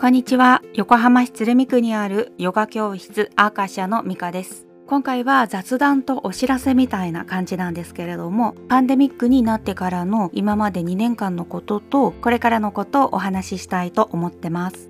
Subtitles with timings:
[0.00, 0.62] こんにちは。
[0.72, 4.66] 横浜市鶴見区にあるヨガ教室アーカシャのミカです。
[4.86, 14.89] 今回は雑談とお知らせみたいな感じなんですけれどもパンデミックになってからの今まで2年間のこととこれからのことをお話ししたいと思ってます。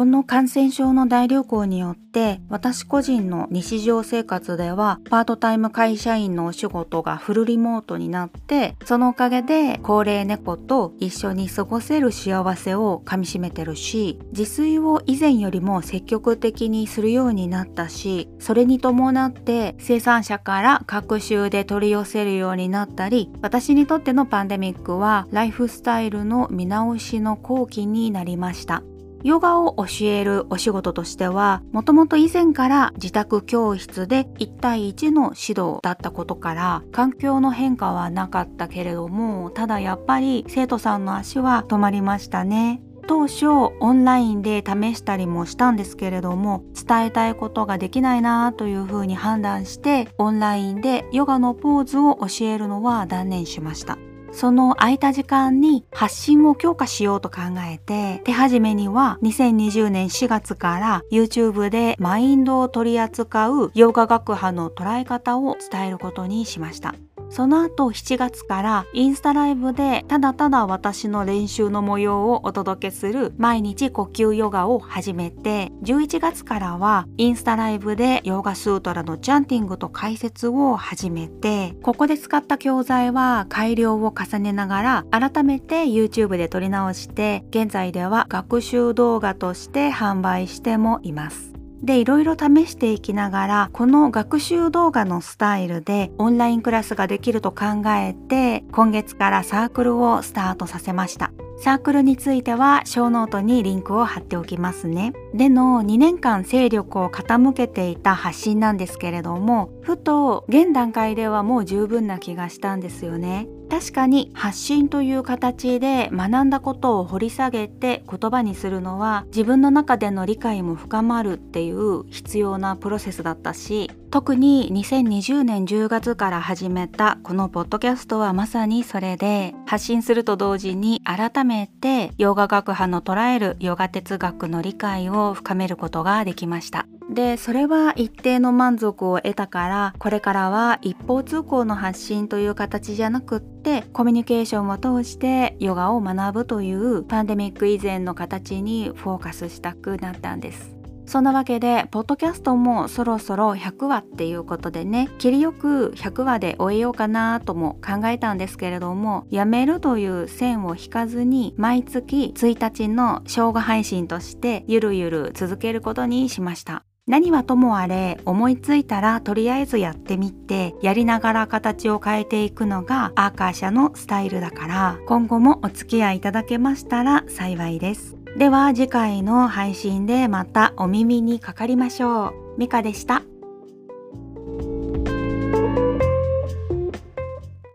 [0.00, 28.82] この感染症の大流行によって私個人の日常生活ではパートタイム会社員のお仕事がフルリモートになってそのおかげで高齢猫と一緒に過ごせる幸せをかみしめてるし自炊を以前よりも積極的にするようになったしそれに伴って生産者から各州で取り寄せるようになったり私にとってのパンデミックはライフスタイルの見直しの後期になりました。
[29.22, 42.82] ヨガを教えるお仕事としてはもともと以前から自宅教室で1対1の指導だったことから環境の変化はなかったけれどもただやっぱり生徒さんの足は止まりましたね。
[43.10, 53.98] 当初オンラインで試したりもしたんですけれども伝えたいことができないなというふうに判断してオンラインでヨガのポーズを教えるのは断念しました。
[54.32, 66.94] その空いた時間に発信を強化しようと考えて手始めには2020年4月から YouTube でマインドを取り扱うヨガ学派の捉え方を伝えることにしました。
[67.30, 91.59] その後7月からインスタライブでただただ私の練習の模様をお届けする毎日呼吸ヨガを始めて11月からはインスタライブでヨガスートラのチャンティングと解説を始めてここで使った教材は改良を重ねながら改めて YouTube で撮り直して現在では学習動画として販売してもいます。
[91.82, 101.32] でいろいろ試していきながらこの学習動画のスタイルでオンラインクラスができると考えて今月からサークルをスタートさせました。
[101.62, 105.12] サークルについては show note にリンクを貼っておきますね。
[105.34, 113.46] での2年間精力を傾けていた発信なんですけれどもふと現段階ではもう十分な気がしたんですよね。
[113.70, 136.86] 確かに発信という形で学んだことを掘り下げて言葉にするのは自分の中での理解も深まるっていう必要なプロセスだったし特に2020年10月から始めたこのポッドキャストはまさにそれで発信すると同時に改めてヨガ学派の捉えるヨガ哲学の理解を深めることができました。
[137.10, 150.80] でそれは一定の満足を得たからこれからは一方通行の発信という形じゃなくってコミュニケーションを通してヨガを学ぶというパンデミック以前の形にフォーカスしたくなったんです。
[151.10, 178.16] そんなわけでポッドキャストもそろそろ100話っていうことでね切りよく100話で終えようかなとも考えたんですけれどもやめるという線を引かずに毎月1日の生姜配信としてゆるゆる続けることにしました何はともあれ思いついたらとりあえずやってみてやりながら形を変えていくのがアーカー社のスタイルだから今後もお付き合いいただけましたら幸いです。
[178.38, 182.34] では次回の配信でまたお耳にかかりましょう。
[182.58, 183.24] ミカでした。